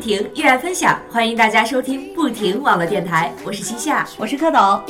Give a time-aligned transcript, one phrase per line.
[0.00, 4.80] 停，依然分享，欢迎大家收听不停网络电台，我是西夏，我是蝌蚪。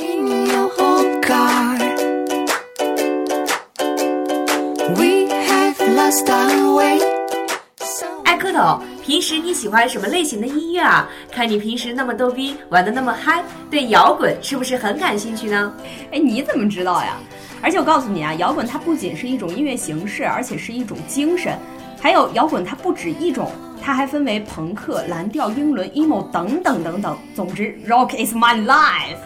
[8.23, 11.09] 哎，蝌蚪，平时你喜欢什么类型的音乐啊？
[11.29, 15.73] 看你平时那么逗逼，玩的那么嗨，对摇滚是不是很感兴趣呢？
[16.11, 17.17] 哎，你怎么知道呀？
[17.61, 21.53] 而且我告诉你啊，摇滚它不仅是一种音乐形式，而且是一种精神。
[21.99, 27.17] 还有摇滚它不止一种，它还分为朋克、蓝调、英伦、emo 等等等等。
[27.35, 29.17] 总之，rock is my life。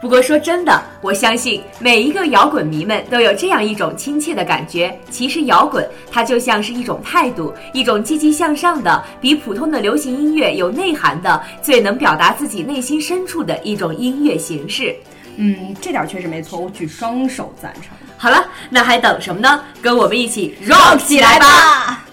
[0.00, 4.96] 不过说真的，我相信每一个摇滚迷们都有这样一种亲切的感觉。
[5.10, 14.94] 其实摇滚它就像是一种态度，一种积极向上的，比普通的流行音乐有内涵的，最能表达自己内心深处的一种音乐形式。
[15.36, 17.96] 嗯，这点确实没错，我举双手赞成。
[18.16, 19.64] 好了，那还等什么呢？
[19.82, 22.04] 跟我们一起 rock 起来吧！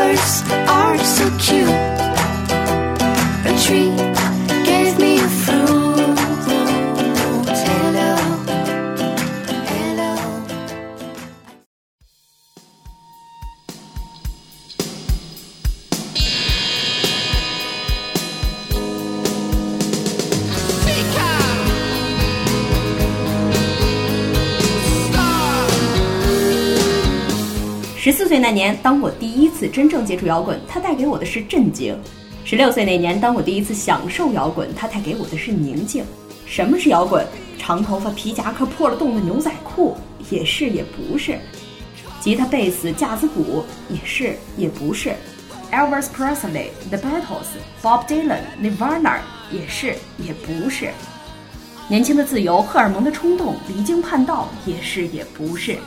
[0.00, 0.42] birds
[0.76, 1.78] are so cute.
[3.50, 3.92] A tree
[4.64, 5.59] gave me a fruit.
[28.10, 31.94] 十四岁那年，当我第一次真正接触摇滚，它带给我的是震惊；
[32.44, 36.04] 十六岁那年，当我第一次享受摇滚，它带给我的是宁静。
[36.44, 37.24] 什么是摇滚？
[37.56, 39.96] 长头发、皮夹克、破了洞的牛仔裤，
[40.28, 41.34] 也是也不是；
[42.20, 45.12] 吉他、贝斯、架子鼓，也是也不是
[45.70, 49.18] ；Elvis Presley、The Beatles、Bob Dylan、Nirvana，
[49.52, 50.88] 也是也不是；
[51.86, 55.78] 年轻的自由、荷尔蒙的冲动、离经叛道，也是也不是。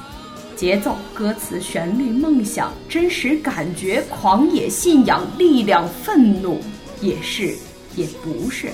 [0.55, 6.59] 节奏、歌词、旋律、梦想、真实感觉、狂野、信仰、力量、愤怒，
[7.01, 7.55] 也是，
[7.95, 8.69] 也不是。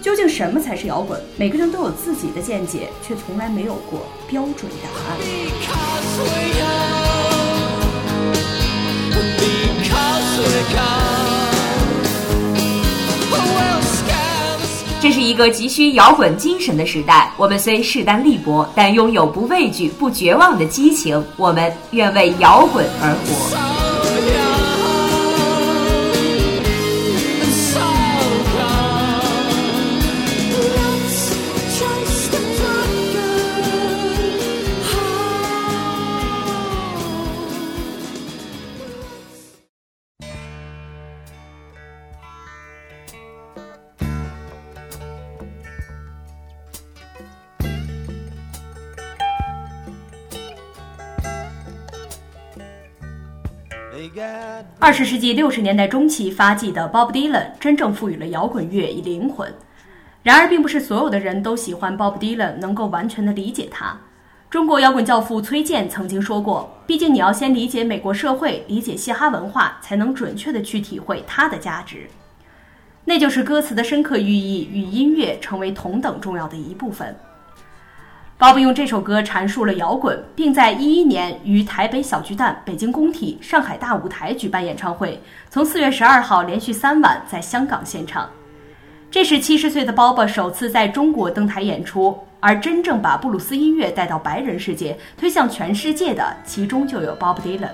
[0.00, 1.20] 究竟什么才是摇滚？
[1.36, 6.37] 每个人都有自己的见解，却从来没有过标准答案。
[15.38, 17.32] 个急需摇滚精神的时代。
[17.36, 21.24] 我们虽势单力薄，但拥有不畏惧、不绝望的激情。
[21.36, 23.67] 我们愿为摇滚而活。
[54.78, 59.52] 二十世纪六十年代中期发迹的 Bob Dylan 真正赋予了摇滚乐以灵魂。
[60.22, 63.98] 然而，并不是所有的人都喜欢 Bob Dylan，能够完全的理解他。
[64.50, 72.08] 中国摇滚教父崔健曾经说过：“毕竟你要先理解美国社会，理解嘻哈文化，才能准确的去体会它的价值。”
[73.04, 77.16] 那就是歌词的深刻寓意与音乐成为同等重要的一部分。
[78.38, 88.30] Bob 用这首歌阐述了摇滚，并在一一年于台北小巨蛋、北京工体、上海大舞台举办演唱会，从四月十二号连续三晚在香港现场。
[89.10, 97.70] 这是七十岁的 Bob 首次在中国登台演出，而真正把布鲁斯音乐带到白人世界、推向全世界的，其中就有 Bob Dylan。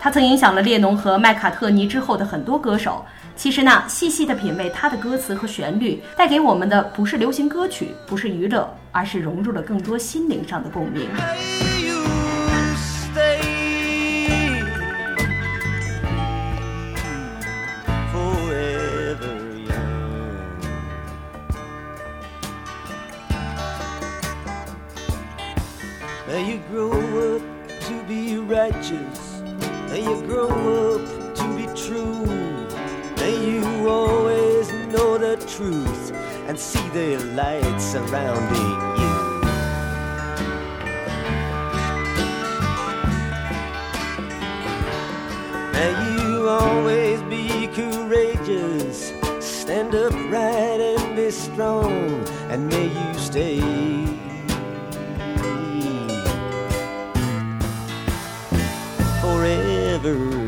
[0.00, 3.04] 他曾影响了列侬和麦卡特尼之后的很多歌手。
[3.38, 11.08] 其实呢，细细的品味他的歌词和旋律，带给我们的不是流行歌曲，不是娱乐，而是融入了更多心灵上的共鸣。
[52.50, 53.60] And may you stay.
[59.20, 60.47] Forever.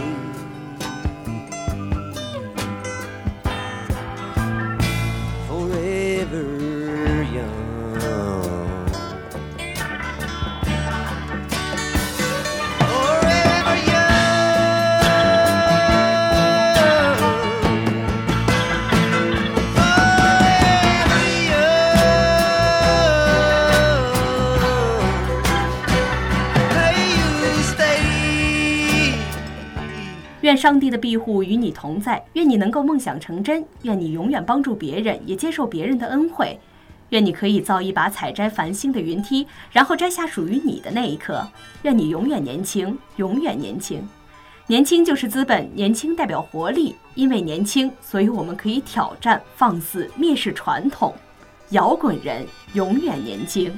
[30.41, 36.59] 愿上帝的庇护与你同在，愿你能够梦想成真，愿你永远帮助别人，也接受别人的恩惠。
[37.09, 41.45] 愿你可以造一把采摘繁星的云梯，然后摘下属于你的那一颗。
[41.83, 44.01] 愿你永远年轻，永远年轻。
[44.67, 46.95] 年轻就是资本，年轻代表活力。
[47.13, 51.13] 因为年轻，所以我们可以挑战、放肆、蔑视传统。
[51.71, 53.77] 摇滚人永远年轻。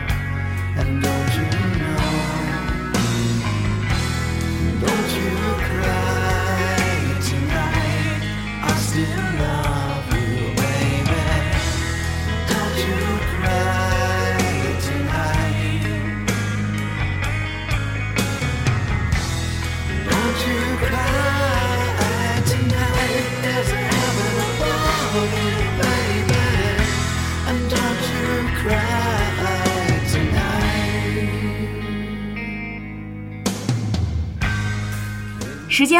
[8.91, 9.20] still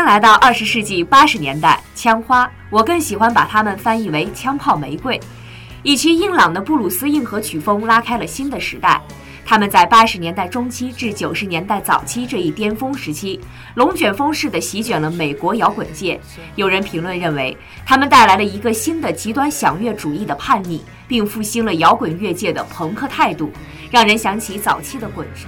[0.04, 5.20] 来到二十世纪八十年代，枪花，我更喜欢把它们翻译为枪炮玫瑰，
[5.84, 9.02] 以其硬朗的布鲁斯硬核曲风拉开了新的时代。
[9.44, 13.40] 他们在八十年代中期至九十年代早期这一巅峰时期，
[13.76, 16.18] 龙卷风式的席卷了美国摇滚界。
[16.56, 23.52] 有人评论认为，他们带来了一个新的极端响乐主义的叛逆，并复兴了摇滚乐界的朋克态度，
[23.90, 25.48] 让人想起早期的滚石。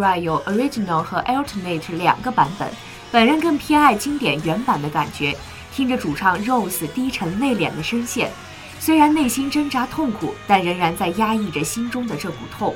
[0.00, 2.66] Don't Cry 有 Original 和 Alternate 两个版本，
[3.12, 5.36] 本人更偏爱经典原版的感觉。
[5.74, 8.30] 听着主唱 Rose 低沉内敛的声线，
[8.78, 12.74] 虽然内心挣扎痛苦，但仍然在压抑着心中的这股痛，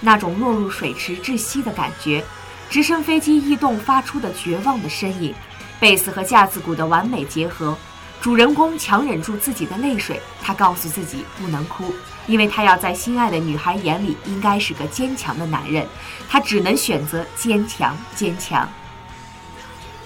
[0.00, 2.22] 那种落入水池窒息的感觉，
[2.68, 5.32] 直升飞机异动发出的绝望的身影，
[5.78, 7.76] 贝斯和架子鼓的完美结合。
[8.24, 11.94] 主人公强忍住自己的泪水，他告诉自己不能哭，
[12.26, 15.86] 因为他要在心爱的女孩眼里应该是个坚强的男人，
[16.26, 18.66] 他只能选择坚强，坚强。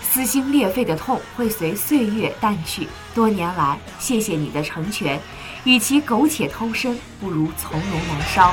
[0.02, 5.20] 撕心裂肺的痛会随岁月淡去，多年来，谢谢你的成全，
[5.62, 8.52] 与其苟且偷生，不如从容燃烧。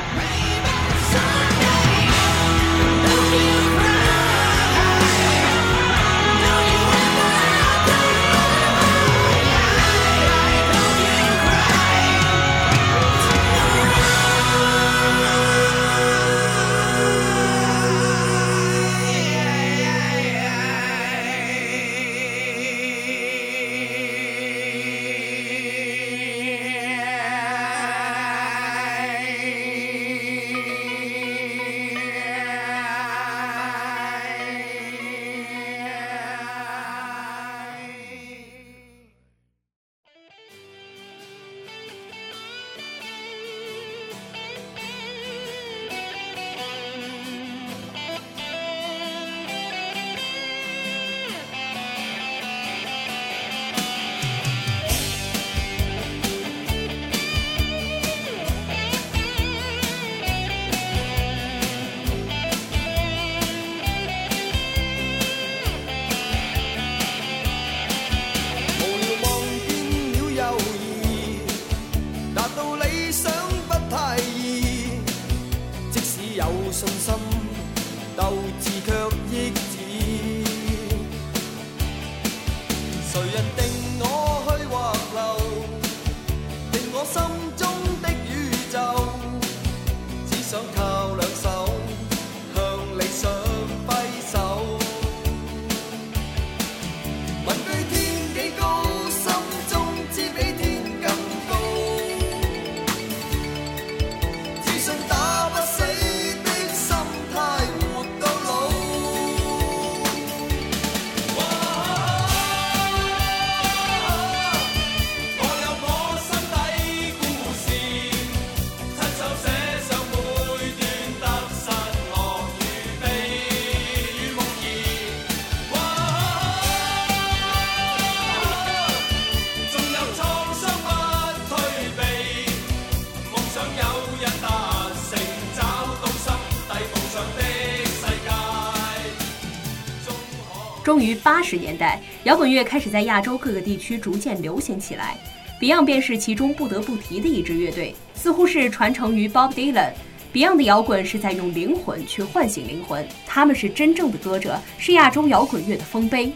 [140.96, 145.14] 终于，八十年代，摇滚乐开始在亚洲各个地区逐渐流行起来
[145.60, 149.92] ，Beyond 便是其中不得不提的一支乐队，似乎是传承于 Bob Dylan。
[150.32, 156.32] Beyond 的摇滚是在用灵魂去唤醒灵魂，他们是真正的歌者，是亚洲摇滚乐的丰碑。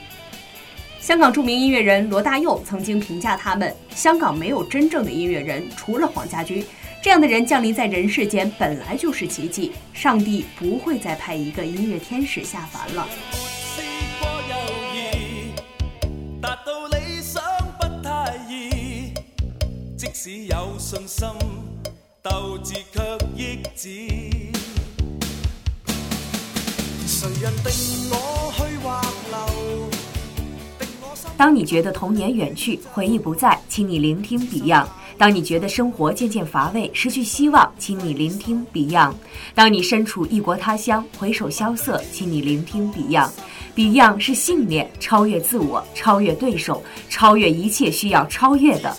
[1.00, 6.62] 香港著名音乐人罗大佑曾经评价他们：香港没有真正的音乐人，除了黄家驹
[7.02, 13.09] 这样的人降临在人世间本来就是奇迹，上帝不会再派一个音乐天使下凡了。
[20.23, 21.27] 只有信心，
[22.23, 23.00] 斗志却
[23.35, 23.89] 抑止。
[27.07, 27.73] 谁人定
[28.11, 29.00] 我去或
[29.31, 29.89] 留？
[31.39, 34.85] 当你觉得童年远去，回忆不在，请你聆听 Beyond；
[35.17, 39.15] 当你觉得生活渐渐乏味，失去希望，请你聆听 Beyond；
[39.55, 43.31] 当你身处异国他乡，回首萧瑟，请你聆听 Beyond。
[43.75, 48.95] Beyond 是信念，超越自我，超越对手，超越一切需要超越的。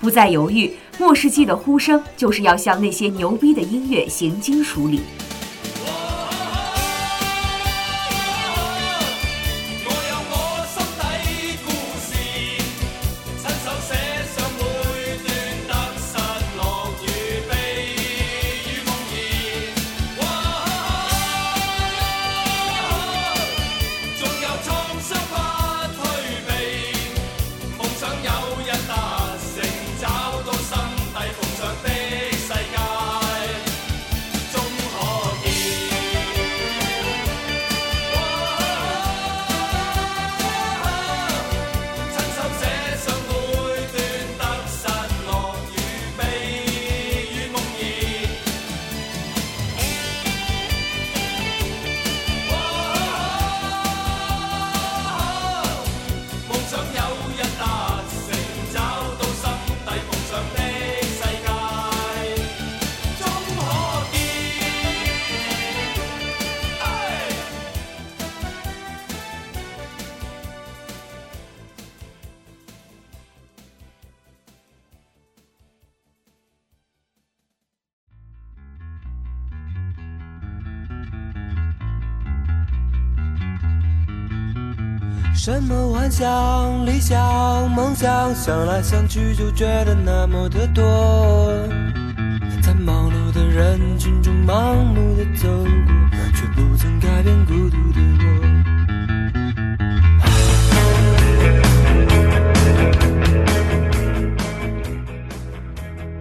[0.00, 5.00] 不再犹豫，末世纪的呼声就是要向那些牛逼的音乐行金属礼。
[86.08, 90.82] 幻想、理想、梦想，想来想去就觉得那么的多。
[92.62, 95.68] 在忙碌的人群中盲目的走过，
[96.34, 98.24] 却不曾改变孤独的我。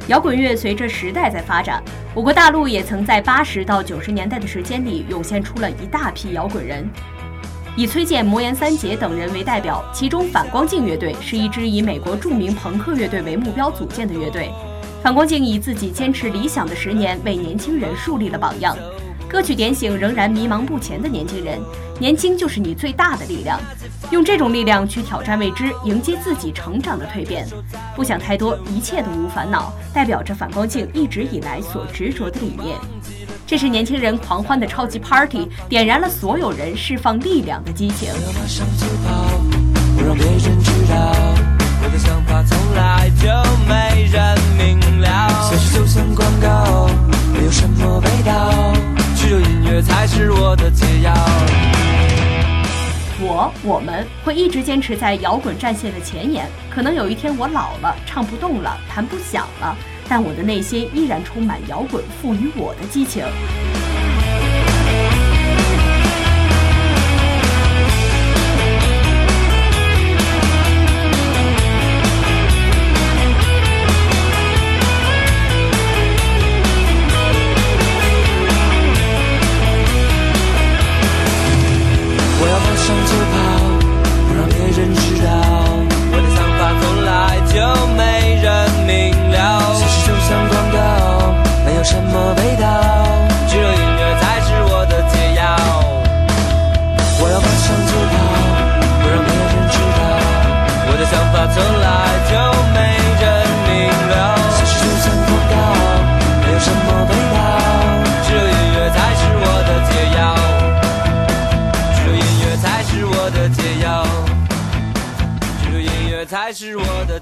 [0.10, 1.82] 摇滚乐随着时代在发展，
[2.14, 6.86] 我国大陆也曾在八十到九十年代的时间里涌现出了一大批摇滚人，
[7.78, 9.86] 以崔健、魔岩三杰等人为代表。
[9.94, 14.52] 其中，反光镜乐队是一支以美国著名朋克乐队为目标组建的乐队。
[15.04, 18.76] 反光镜以自己坚持理想的十年，为年轻人树立了榜样。
[19.30, 21.60] 歌曲点醒仍然迷茫不前的年轻人，
[22.00, 23.60] 年轻就是你最大的力量。
[24.10, 27.46] 用这种力量去挑战未知，迎接自己成长的蜕变。
[27.96, 32.76] 不想太多，一切都无烦恼，代表着反光镜一直以来所执着的理念。
[33.48, 38.10] 这是年轻人狂欢的超级 party，点燃了所有人释放力量的激情。
[38.12, 39.40] 我要马上就跑，
[39.96, 41.16] 不让别人知道，
[41.82, 43.26] 我的想法从来就
[43.66, 45.48] 没人明了。
[45.50, 46.90] 现实就像广告，
[47.34, 48.74] 没有什么味道，
[49.16, 51.14] 只有音乐才是我的解药。
[53.22, 56.46] 我我们会一直坚持在摇滚战线的前沿。
[56.70, 59.74] 可能有一天我老了，唱不动了，弹不响了，
[60.10, 63.24] 但我的内心依然充满摇滚赋予我的激情。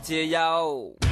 [0.06, 1.05] 解药。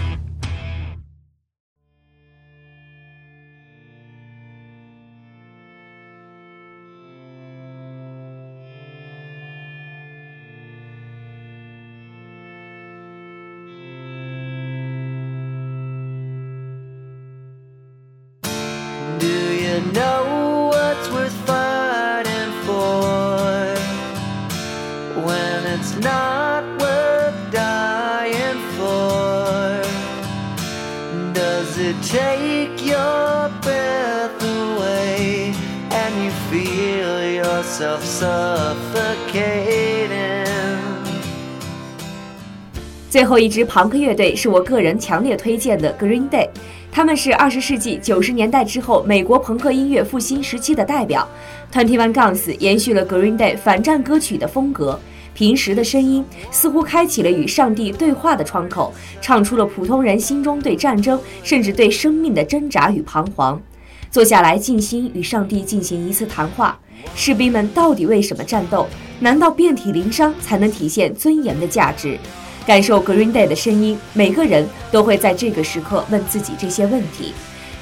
[43.13, 46.49] 最后一支朋克乐队是我个人强烈推荐的 Green Day，
[46.91, 51.27] 他们是二十世纪九十年代之后美国朋克音乐复兴时期的代表。
[51.71, 54.99] Twenty One Guns 延续了 Green Day 反战歌曲的风格，
[55.35, 63.61] 平实的声音似乎开启了与上帝对话的窗口，唱出了普通人心中对战争甚至对生命的挣扎与彷徨。
[64.09, 66.79] 坐下来静心与上帝进行一次谈话。
[67.13, 68.87] 士兵们到底为什么战斗？
[69.19, 72.17] 难道遍体鳞伤才能体现尊严的价值？
[72.65, 77.33] 感受 Green Day 的声音，每个人都会在这个时刻问自己这些问题。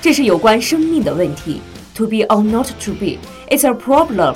[0.02, 1.62] 这是有关生命的问题。
[1.96, 3.18] To be or not to be,
[3.50, 4.36] it's a problem。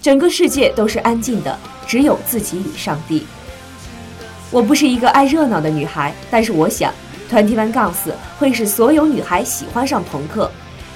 [0.00, 3.26] 整个世界都是安静的，只有自己与上帝。
[4.50, 6.92] 我不是一个爱热闹的女孩，但是我想
[7.30, 10.50] ，Twenty One Guns 会使所有女孩喜欢上朋克。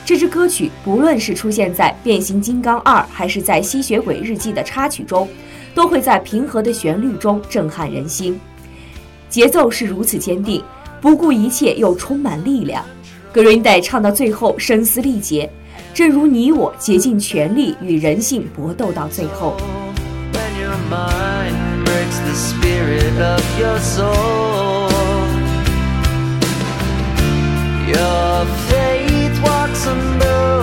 [0.05, 5.27] 这支歌曲不论是出现在《变形金刚二》还是在《吸血鬼日记》的插曲中，
[5.75, 8.39] 都会在平和的旋律中震撼人心。
[9.35, 10.63] 节奏是如此坚定
[11.01, 12.85] 不顾一切又充满力量。
[13.35, 15.51] green day 唱到最后声嘶力竭
[15.93, 19.57] 正如你我竭尽全力与人性搏斗到最后。
[27.89, 30.54] Your faith walks in the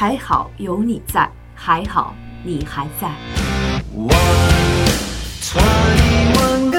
[0.00, 3.10] 还好有你在，还好你还在。
[5.42, 6.70] Twenty-one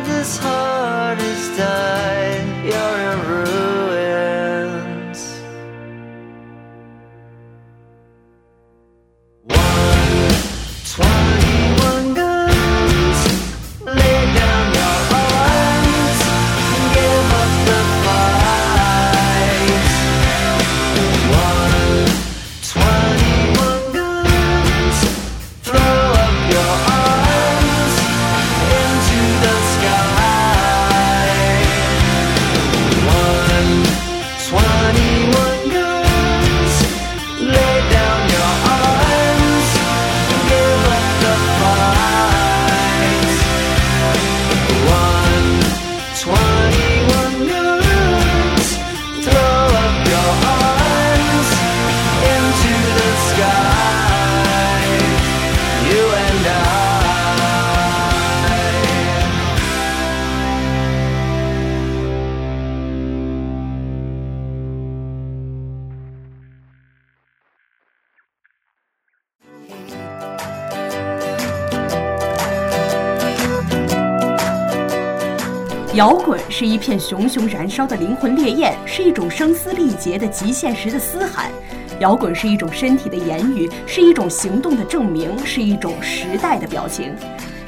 [0.00, 1.03] this heart
[75.94, 81.52] 摇滚是一片熊熊燃烧的灵魂烈焰，是一种声嘶力竭的极限时的嘶喊。
[82.00, 87.14] 摇滚是一种身体的言语，是一种行动的证明，是一种时代的表情。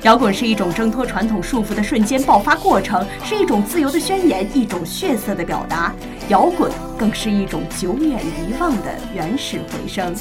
[0.06, 5.92] 摇滚是一种挣脱传统束缚的瞬间爆发过程，是一种自由的宣言，一种血色的表达。
[6.28, 10.14] 摇滚更是一种久远遗忘的原始回声。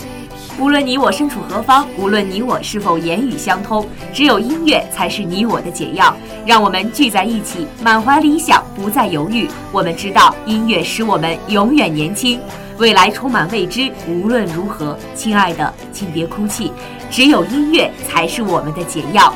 [0.59, 6.11] 无论你我身处何方，无论你我是否言语相通，只有音乐才是你我的解药。
[6.47, 9.47] 让我们聚在一起，满怀理想，不再犹豫。
[9.71, 12.39] 我们知道，音乐使我们永远年轻，
[12.79, 13.91] 未来充满未知。
[14.07, 16.71] 无论如何，亲爱的，请别哭泣，
[17.11, 19.31] 只有音乐才是我们的解药。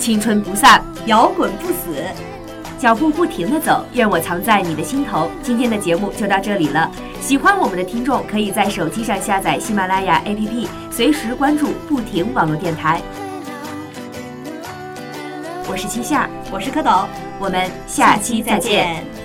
[0.00, 2.02] 青春不散，摇滚不死。
[2.78, 5.30] 脚步不停的走，愿我藏在你的心头。
[5.42, 6.90] 今天的节目就到这里了。
[7.20, 12.98] 喜欢我们的听众，可以在手机上下载喜马拉雅 APP，随时关注不停网络电台。
[15.68, 17.04] 我是七夏，我是蝌蚪，
[17.38, 19.19] 我们下期再见。